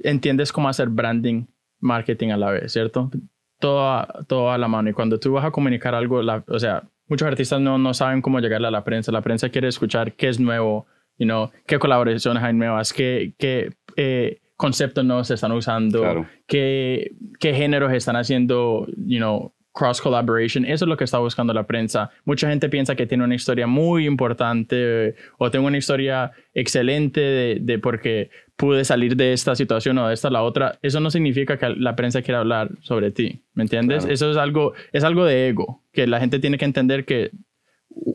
[0.00, 1.46] entiendes cómo hacer branding,
[1.80, 3.10] marketing a la vez, ¿cierto?
[3.58, 4.90] Todo a, todo a la mano.
[4.90, 8.40] Y cuando tú vas a comunicar algo, o sea, muchos artistas no, no saben cómo
[8.40, 9.10] llegarle a la prensa.
[9.12, 10.86] La prensa quiere escuchar qué es nuevo,
[11.18, 16.26] you know, qué colaboraciones hay nuevas, qué, qué eh, conceptos nuevos se están usando, Claro.
[16.46, 20.64] qué, qué géneros están haciendo, you know, cross collaboration.
[20.64, 22.10] Eso es lo que está buscando la prensa.
[22.24, 27.20] Mucha gente piensa que tiene una historia muy importante eh, o tengo una historia excelente
[27.20, 30.78] de, de porque pude salir de esta situación o de esta a la otra.
[30.82, 34.00] Eso no significa que la prensa quiera hablar sobre ti, ¿me entiendes?
[34.00, 34.12] Claro.
[34.14, 37.30] Eso es algo, es algo de ego, que la gente tiene que entender que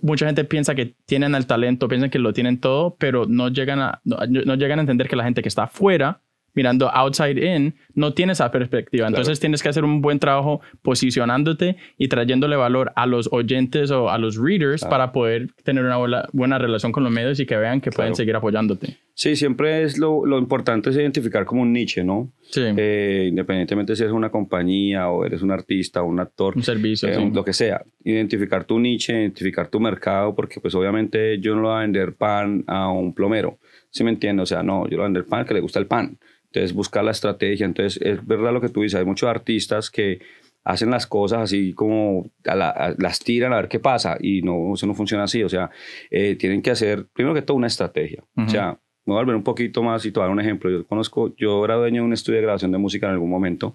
[0.02, 3.80] mucha gente piensa que tienen el talento, piensan que lo tienen todo, pero no llegan
[3.80, 6.20] a, no, no llegan a entender que la gente que está afuera,
[6.56, 9.08] mirando outside in, no tiene esa perspectiva.
[9.08, 14.10] Entonces tienes que hacer un buen trabajo posicionándote y trayéndole valor a los oyentes o
[14.10, 14.92] a los readers Claro.
[14.92, 18.12] para poder tener una buena, buena relación con los medios y que vean que pueden
[18.12, 18.16] Claro.
[18.18, 18.98] seguir apoyándote.
[19.16, 22.32] Sí, siempre es lo, lo importante es identificar como un niche, ¿no?
[22.50, 26.64] Sí, Eh, independientemente si eres una compañía o eres un artista o un actor, un
[26.64, 27.08] servicio.
[27.10, 27.30] eh, sí.
[27.32, 31.68] lo que sea, identificar tu niche, identificar tu mercado, porque pues obviamente yo no le
[31.68, 33.60] voy a vender pan a un plomero,
[33.92, 34.44] ¿sí me entiendes?
[34.44, 36.18] O sea, no, yo le voy a vender pan que le gusta el pan.
[36.46, 37.66] Entonces, buscar la estrategia.
[37.66, 40.20] Entonces, es verdad lo que tú dices, hay muchos artistas que
[40.64, 44.42] hacen las cosas así como a la- a- las tiran a ver qué pasa y
[44.44, 45.42] no, eso no funciona así.
[45.44, 45.70] O sea,
[46.12, 48.24] eh, tienen que hacer, primero que todo, una estrategia.
[48.38, 48.46] Ujú.
[48.48, 50.70] O sea, voy a volver un poquito más y te un ejemplo.
[50.70, 53.74] Yo conozco, yo era dueño de un estudio de grabación de música en algún momento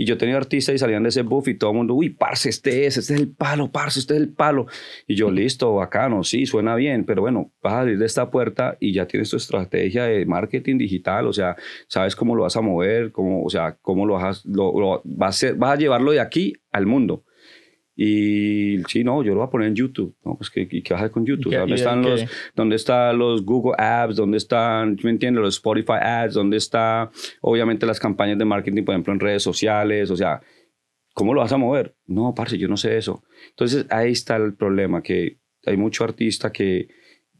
[0.00, 2.48] y yo tenía artistas y salían de ese buff y todo el mundo, uy, parce,
[2.50, 4.66] este es, este es el palo, parce, este es el palo.
[5.08, 8.76] Y yo, listo, bacano, sí, suena bien, pero bueno, vas a salir de esta puerta
[8.78, 11.56] y ya tienes tu estrategia de marketing digital, o sea,
[11.88, 15.02] sabes cómo lo vas a mover, cómo, o sea, cómo lo vas, a- lo, lo-
[15.04, 17.24] vas, a vas a llevarlo de aquí al mundo.
[18.00, 20.14] Y sí, no, yo lo voy a poner en YouTube.
[20.24, 21.48] No, pues, ¿qué, y qué vas a hacer con YouTube?
[21.48, 22.20] ¿Y qué- ¿Dónde están, los,
[22.54, 24.14] ¿Dónde están los Google Ads?
[24.14, 25.42] ¿Dónde están, ¿me entiendes?
[25.42, 26.34] Los Spotify Ads?
[26.34, 30.12] ¿Dónde está, obviamente, las campañas de marketing, por ejemplo, en redes sociales?
[30.12, 30.40] O sea,
[31.12, 31.96] ¿cómo lo vas a mover?
[32.06, 33.24] No, parce, yo no sé eso.
[33.50, 36.86] Entonces, ahí está el problema, que hay mucho artista que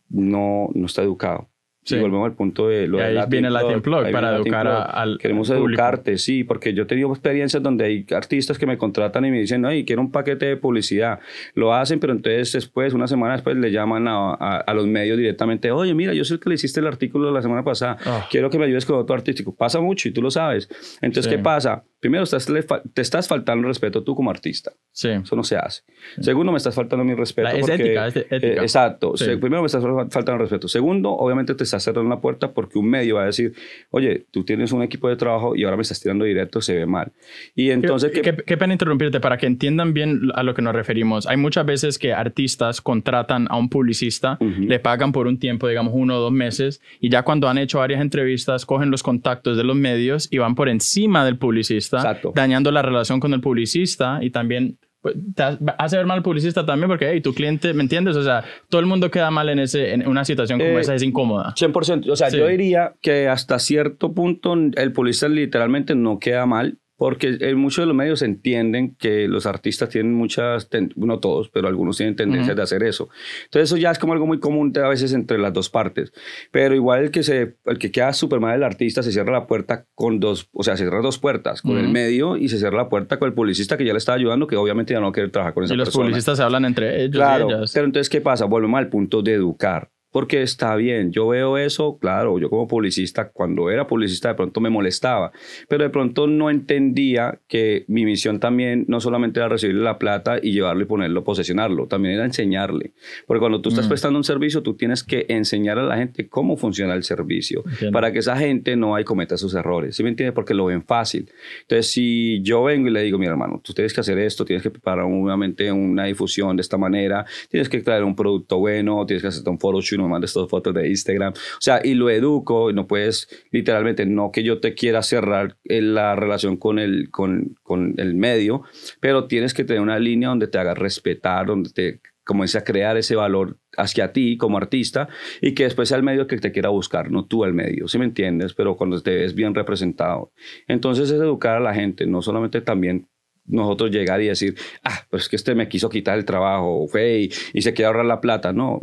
[0.08, 1.50] no, no está educado.
[1.88, 1.96] Sí.
[1.96, 4.46] Y volvemos al punto de lo Y de ahí Latin viene Latin Plug para Latin
[4.46, 4.96] educar a- Plug.
[4.98, 5.80] al Queremos al público.
[5.82, 9.40] educarte, sí, porque yo he tenido experiencias donde hay artistas que me contratan y me
[9.40, 11.20] dicen, ay, quiero un paquete de publicidad.
[11.54, 15.16] Lo hacen, pero entonces después, una semana después, le llaman a, a- a los medios
[15.16, 18.26] directamente, oye, mira, yo el que le hiciste el artículo la semana pasada, Ah.
[18.30, 19.54] quiero que me ayudes con otro artístico.
[19.54, 20.68] Pasa mucho y tú lo sabes.
[21.00, 21.36] Entonces, Sí.
[21.36, 21.84] ¿qué pasa?
[22.00, 22.46] Primero, estás,
[22.94, 24.72] te estás faltando el respeto tú como artista.
[24.92, 25.08] Sí.
[25.08, 25.82] Eso no se hace.
[26.20, 27.48] Segundo, me estás faltando mi respeto.
[27.48, 28.36] La- es porque- ética, es ética.
[28.46, 29.16] eh, exacto.
[29.16, 29.24] Sí.
[29.36, 30.68] Primero, me estás fal- faltando el respeto.
[30.68, 33.52] Segundo, obviamente te estás cerrando la puerta porque un medio va a decir,
[33.90, 36.86] oye, tú tienes un equipo de trabajo y ahora me estás tirando directo, se ve
[36.86, 37.10] mal.
[37.56, 40.62] Y entonces, qué, ¿qué, qué- qué pena interrumpirte para que entiendan bien a lo que
[40.62, 41.26] nos referimos.
[41.26, 44.62] Hay muchas veces que artistas contratan a un publicista, Ujú.
[44.62, 47.78] le pagan por un tiempo, digamos uno o dos meses, y ya cuando han hecho
[47.78, 52.32] varias entrevistas, cogen los contactos de los medios y van por encima del publicista, Exacto.
[52.34, 56.22] dañando la relación con el publicista y también pues, te ha- hace ver mal al
[56.22, 58.16] publicista también porque, hey, tu cliente, ¿me entiendes?
[58.16, 60.94] O sea, todo el mundo queda mal en, ese, en una situación como Eh, esa,
[60.94, 61.54] es incómoda.
[61.56, 62.10] 100%.
[62.10, 62.36] O sea, Sí.
[62.38, 66.78] yo diría que hasta cierto punto el publicista literalmente no queda mal.
[66.98, 71.68] Porque en muchos de los medios entienden que los artistas tienen muchas, no todos, pero
[71.68, 72.56] algunos tienen tendencias Ujú.
[72.56, 73.08] de hacer eso.
[73.44, 76.12] Entonces eso ya es como algo muy común a veces entre las dos partes.
[76.50, 79.46] Pero igual el que, se, el que queda súper mal el artista se cierra la
[79.46, 81.92] puerta con dos, o sea, se cierra dos puertas, con el Ujú.
[81.92, 84.56] medio y se cierra la puerta con el publicista que ya le está ayudando, que
[84.56, 86.04] obviamente ya no quiere trabajar con esa Y los persona.
[86.06, 87.70] publicistas se hablan entre ellos Claro, y ellas.
[87.72, 88.44] pero entonces, ¿qué pasa?
[88.46, 89.88] Volvemos al punto de educar.
[90.18, 94.60] Porque está bien, yo veo eso, claro, yo como publicista, cuando era publicista de pronto
[94.60, 95.30] me molestaba,
[95.68, 100.40] pero de pronto no entendía que mi misión también no solamente era recibirle la plata
[100.42, 102.94] y llevarlo y ponerlo, posesionarlo, también era enseñarle.
[103.28, 103.88] Porque cuando tú estás Mm.
[103.90, 107.92] prestando un servicio, tú tienes que enseñar a la gente cómo funciona el servicio, Entiendo.
[107.92, 110.34] para que esa gente no hay cometa sus errores, ¿sí me entiendes?
[110.34, 111.30] Porque lo ven fácil.
[111.62, 114.64] Entonces, si yo vengo y le digo, mi hermano, tú tienes que hacer esto, tienes
[114.64, 119.22] que preparar obviamente una difusión de esta manera, tienes que traer un producto bueno, tienes
[119.22, 122.74] que hacer un photoshoot, me estas fotos de Instagram, o sea, y lo educo, y
[122.74, 127.56] no puedes, literalmente, no que yo te quiera cerrar eh, la relación con el, con,
[127.62, 128.62] con el medio,
[129.00, 132.98] pero tienes que tener una línea donde te hagas respetar, donde te comience a crear
[132.98, 135.08] ese valor hacia ti como artista
[135.40, 137.98] y que después sea el medio que te quiera buscar, no tú el medio, ¿sí
[137.98, 138.52] me entiendes?
[138.52, 140.30] Pero cuando te ves bien representado.
[140.66, 143.08] Entonces es educar a la gente, no solamente también
[143.46, 147.20] nosotros llegar y decir, ah, pues es que este me quiso quitar el trabajo, fue
[147.20, 148.52] y, y se quiere ahorrar la plata.
[148.52, 148.82] No,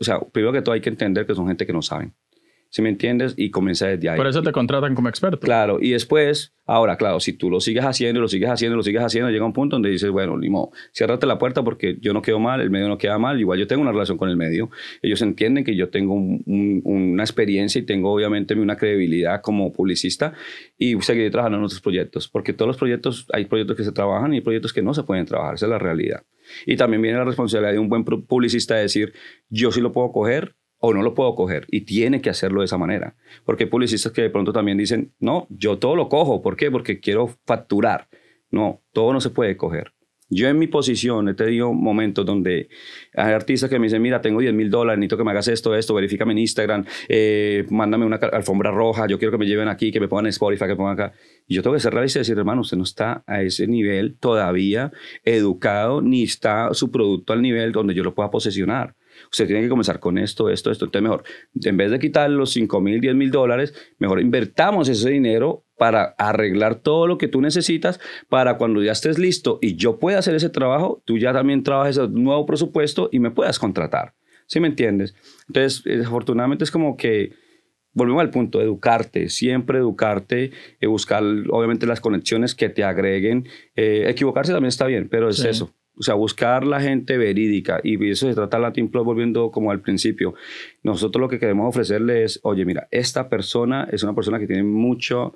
[0.00, 2.14] o sea, primero que todo hay que entender que son gente que no saben.
[2.74, 3.34] ¿Sí me entiendes?
[3.36, 4.16] Y comienza desde ahí.
[4.16, 5.38] Por eso te contratan como experto.
[5.40, 9.02] Claro, y después, ahora, claro, si tú lo sigues haciendo, lo sigues haciendo, lo sigues
[9.02, 12.38] haciendo, llega un punto donde dices, bueno, Limo, ciérrate la puerta porque yo no quedo
[12.40, 14.70] mal, el medio no queda mal, igual yo tengo una relación con el medio.
[15.02, 19.70] Ellos entienden que yo tengo un- un- una experiencia y tengo obviamente una credibilidad como
[19.70, 20.32] publicista
[20.78, 24.32] y seguiré trabajando en otros proyectos, porque todos los proyectos, hay proyectos que se trabajan
[24.32, 26.22] y hay proyectos que no se pueden trabajar, esa es la realidad.
[26.64, 29.12] Y también viene la responsabilidad de un buen pu- publicista de decir,
[29.50, 30.54] yo sí lo puedo coger
[30.84, 33.14] o no lo puedo coger y tiene que hacerlo de esa manera.
[33.44, 36.42] Porque hay publicistas que de pronto también dicen, no, yo todo lo cojo.
[36.42, 36.72] ¿Por qué?
[36.72, 38.08] Porque quiero facturar.
[38.50, 39.92] No, todo no se puede coger.
[40.28, 42.68] Yo en mi posición he tenido momentos donde
[43.14, 45.74] hay artistas que me dicen, mira, tengo 10 mil dólares, necesito que me hagas esto,
[45.76, 49.92] esto, verifícame en Instagram, eh, mándame una alfombra roja, yo quiero que me lleven aquí,
[49.92, 51.12] que me pongan Spotify, que me pongan acá.
[51.46, 54.16] Y yo tengo que ser realista y decir, hermano, usted no está a ese nivel
[54.18, 54.90] todavía
[55.22, 58.96] educado, ni está su producto al nivel donde yo lo pueda posesionar.
[59.32, 60.84] Usted tiene que comenzar con esto, esto, esto.
[60.84, 65.08] Entonces, mejor, en vez de quitar los 5 mil, 10 mil dólares, mejor invertamos ese
[65.08, 69.98] dinero para arreglar todo lo que tú necesitas para cuando ya estés listo y yo
[69.98, 74.14] pueda hacer ese trabajo, tú ya también trabajes un nuevo presupuesto y me puedas contratar.
[74.46, 75.14] ¿Sí me entiendes?
[75.48, 77.32] Entonces, desafortunadamente es como que
[77.94, 83.48] volvemos al punto, educarte, siempre educarte, eh, buscar obviamente las conexiones que te agreguen.
[83.74, 88.10] Eh, equivocarse también está bien, pero es eso, o sea, buscar la gente verídica y
[88.10, 90.34] eso se trata Latin Plus volviendo como al principio.
[90.82, 94.62] Nosotros lo que queremos ofrecerle es, oye, mira, esta persona es una persona que tiene
[94.62, 95.34] mucho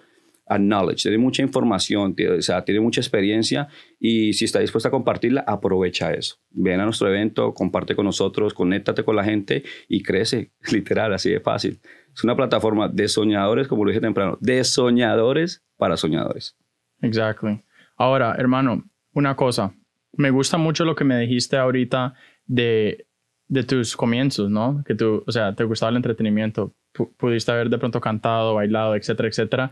[0.49, 4.93] knowledge, tiene mucha información, tiene, o sea, tiene mucha experiencia y si está dispuesta a
[4.93, 6.37] compartirla, aprovecha eso.
[6.51, 11.31] Ven a nuestro evento, comparte con nosotros, conéctate con la gente y crece, literal, así
[11.31, 11.81] de fácil.
[12.15, 16.57] Es una plataforma de soñadores, como lo dije temprano, de soñadores para soñadores.
[17.03, 17.63] Exactly.
[17.97, 19.75] Ahora, hermano, una cosa,
[20.17, 22.15] me gusta mucho lo que me dijiste ahorita
[22.47, 23.07] de,
[23.49, 24.83] de tus comienzos, ¿no?
[24.87, 26.75] Que tú, o sea, te gustaba el entretenimiento,
[27.17, 29.71] pudiste haber de pronto cantado, bailado, etcétera, etcétera.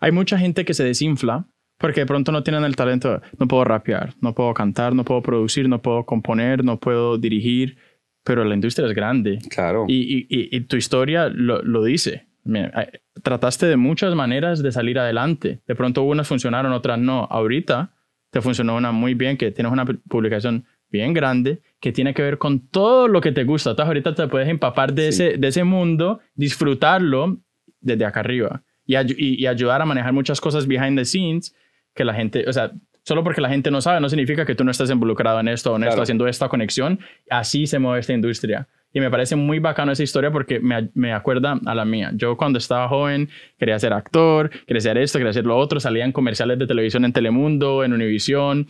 [0.00, 1.46] Hay mucha gente que se desinfla
[1.78, 5.20] porque de pronto no tienen el talento, no puedo rapear, no puedo cantar, no puedo
[5.20, 7.76] producir, no puedo componer, no puedo dirigir,
[8.24, 9.38] pero la industria es grande.
[9.50, 9.86] Claro.
[9.88, 12.28] Y, y, y tu historia lo, lo dice.
[13.22, 15.60] trataste de muchas maneras de salir adelante.
[15.66, 17.26] De pronto unas funcionaron, otras no.
[17.30, 17.92] Ahorita
[18.32, 22.38] te funcionó una muy bien, que tienes una publicación bien grande, que tiene que ver
[22.38, 23.70] con todo lo que te gusta.
[23.70, 27.38] Entonces ahorita te puedes empapar de, ese, de ese mundo, disfrutarlo
[27.80, 28.96] desde acá arriba y,
[29.42, 31.54] y, ayudar a manejar muchas cosas behind the scenes
[31.94, 32.72] que la gente, o sea,
[33.04, 35.74] solo porque la gente no sabe no significa que tú no estés involucrado en esto
[35.74, 37.00] o no estás haciendo esta conexión.
[37.28, 38.66] Así se mueve esta industria.
[38.92, 42.10] Y me parece muy bacano esa historia porque me, me, acuerda a la mía.
[42.14, 45.80] Yo cuando estaba joven quería ser actor, quería hacer esto, quería hacer lo otro.
[45.80, 48.66] Salía en comerciales de televisión en Telemundo, en Univisión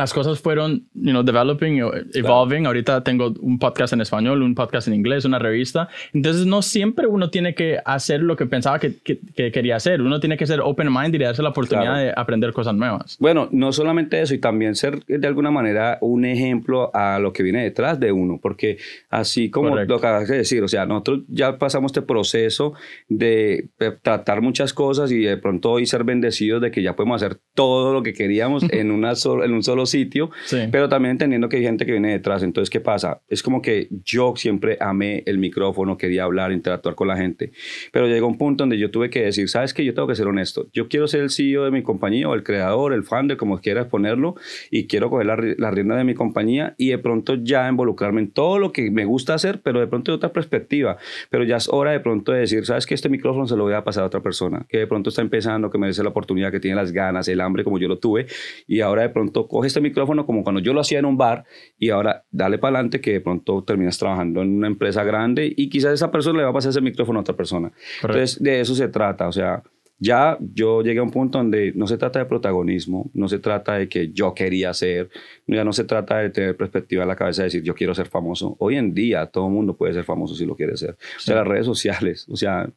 [0.00, 1.78] las cosas fueron, you know, developing,
[2.14, 2.66] evolving.
[2.66, 5.88] Ahorita tengo un podcast en español, un podcast en inglés, una revista.
[6.14, 10.00] Entonces, no siempre uno tiene que hacer lo que pensaba que, que, quería hacer.
[10.00, 13.18] Uno tiene que ser open mind y darse la oportunidad de aprender cosas nuevas.
[13.20, 17.42] Bueno, no solamente eso, y también ser de alguna manera un ejemplo a lo que
[17.42, 18.78] viene detrás de uno, porque
[19.10, 22.72] así como lo que acabas de decir, o sea, nosotros ya pasamos este proceso
[23.08, 23.68] de
[24.00, 27.92] tratar muchas cosas y de pronto hoy ser bendecidos de que ya podemos hacer todo
[27.92, 29.12] lo que queríamos en, una
[29.44, 30.30] en un solo sitio,
[30.70, 32.42] pero también entendiendo que hay gente que viene detrás.
[32.42, 33.20] Entonces, ¿qué pasa?
[33.28, 37.52] Es como que yo siempre amé el micrófono, quería hablar, interactuar con la gente,
[37.92, 39.84] pero llegó un punto donde yo tuve que decir, ¿sabes qué?
[39.84, 40.68] Yo tengo que ser honesto.
[40.72, 43.86] Yo quiero ser el CEO de mi compañía o el creador, el founder, como quieras
[43.86, 44.36] ponerlo,
[44.70, 48.30] y quiero coger la, la rienda de mi compañía y de pronto ya involucrarme en
[48.30, 50.96] todo lo que me gusta hacer, pero de pronto de otra perspectiva.
[51.30, 52.94] Pero ya es hora de pronto de decir, ¿sabes qué?
[52.94, 55.70] Este micrófono se lo voy a pasar a otra persona, que de pronto está empezando,
[55.70, 58.26] que merece la oportunidad, que tiene las ganas, el hambre como yo lo tuve,
[58.66, 61.44] y ahora de pronto coge este micrófono como cuando yo lo hacía en un bar
[61.78, 65.68] y ahora dale para adelante que de pronto terminas trabajando en una empresa grande y
[65.68, 67.72] quizás esa persona le va a pasar ese micrófono a otra persona.
[68.02, 69.62] Entonces, de eso se trata, o sea,
[70.00, 73.74] ya yo llegué a un punto donde no se trata de protagonismo, no se trata
[73.74, 75.10] de que yo quería ser,
[75.46, 78.08] ya no se trata de tener perspectiva en la cabeza de decir yo quiero ser
[78.08, 78.56] famoso.
[78.58, 80.96] Hoy en día todo el mundo puede ser famoso si lo quiere ser.
[81.18, 82.70] O sea, las redes sociales, o sea,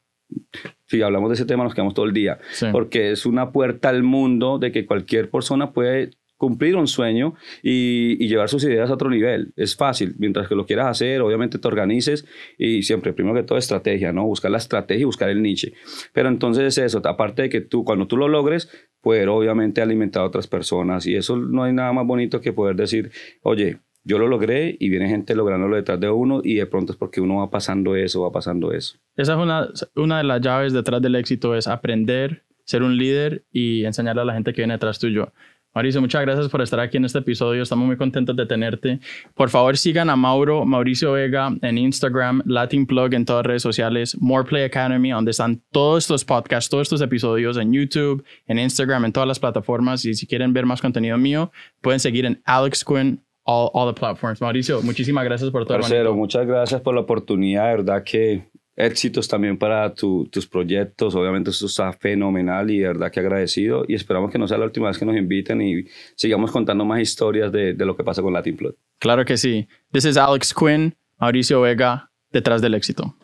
[0.86, 2.40] si hablamos de ese tema nos quedamos todo el día,
[2.74, 6.12] porque es una puerta al mundo de que cualquier persona puede
[6.44, 9.54] cumplir un sueño y, llevar sus ideas a otro nivel.
[9.56, 12.26] Es fácil, mientras que lo quieras hacer, obviamente te organices
[12.58, 14.26] y siempre, primero que todo, estrategia, ¿no?
[14.26, 15.72] Buscar la estrategia y buscar el niche.
[16.12, 20.24] Pero entonces es eso, aparte de que tú, cuando tú lo logres, poder obviamente alimentar
[20.24, 24.18] a otras personas y eso no hay nada más bonito que poder decir, oye, yo
[24.18, 27.38] lo logré y viene gente lográndolo detrás de uno y de pronto es porque uno
[27.38, 28.98] va pasando eso, va pasando eso.
[29.16, 33.46] Esa es una, una de las llaves detrás del éxito, es aprender, ser un líder
[33.52, 35.32] y enseñarle a la gente que viene detrás tuyo.
[35.74, 37.64] Mauricio, muchas gracias por estar aquí en este episodio.
[37.64, 39.00] Estamos muy contentos de tenerte.
[39.34, 43.64] Por favor, sigan a Mauro, Mauricio Vega en Instagram, Latin Plug en todas las redes
[43.64, 48.60] sociales, More Play Academy, donde están todos estos podcasts, todos estos episodios en YouTube, en
[48.60, 50.06] Instagram, en todas las plataformas.
[50.06, 51.52] Y si quieren ver más contenido mío,
[51.82, 54.42] pueden seguir en Alex Quinn, all, all the platforms.
[54.42, 55.80] Mauricio, muchísimas gracias por todo.
[55.80, 57.70] Marcelo, muchas gracias por la oportunidad.
[57.70, 61.16] De verdad que éxitos también para tus proyectos.
[61.16, 64.66] Obviamente esto está fenomenal y de verdad que agradecido y esperamos que no sea la
[64.66, 68.22] última vez que nos inviten y sigamos contando más historias de, de lo que pasa
[68.22, 68.76] con Latin Flood.
[69.00, 69.68] Claro que sí.
[69.92, 73.16] This is Alex Quinn, Mauricio Vega, detrás del éxito.